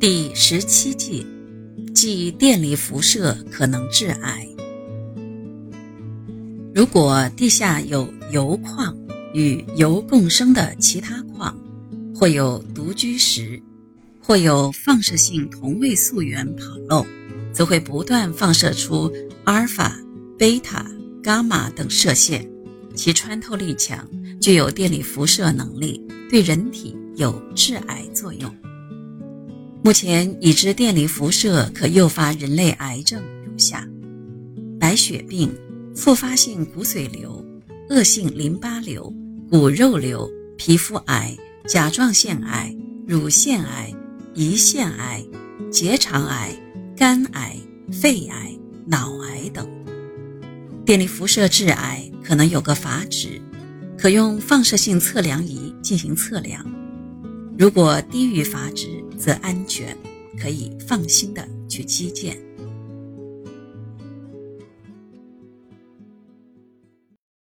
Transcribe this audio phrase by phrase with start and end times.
[0.00, 1.26] 第十七计，
[1.92, 4.46] 即电离辐射可能致癌。
[6.72, 8.96] 如果地下有铀矿
[9.34, 11.58] 与铀共生的其他矿，
[12.14, 13.60] 或有独居石，
[14.22, 17.04] 或有放射性同位素源跑漏，
[17.52, 19.12] 则会不断放射出
[19.42, 20.00] 阿尔法、
[20.38, 20.86] 贝塔、
[21.24, 22.48] 伽马等射线，
[22.94, 24.08] 其穿透力强，
[24.40, 28.54] 具有电离辐射能力，对人体有致癌作用。
[29.82, 33.86] 目前已知电离辐射可诱发人类癌症如下：
[34.78, 35.54] 白血病、
[35.94, 37.44] 复发性骨髓瘤、
[37.88, 39.12] 恶性淋巴瘤、
[39.48, 41.34] 骨肉瘤、皮肤癌、
[41.66, 42.74] 甲状腺癌、
[43.06, 43.94] 乳腺癌、
[44.34, 45.24] 胰腺癌、
[45.70, 46.54] 结肠癌、
[46.96, 47.56] 肝癌、
[47.90, 48.54] 肺癌、
[48.86, 49.66] 脑癌等。
[50.84, 53.40] 电离辐射致癌可能有个阀值，
[53.96, 56.64] 可用放射性测量仪进行测量。
[57.58, 59.96] 如果低于阀值，则安全，
[60.40, 62.47] 可以放心的去击剑。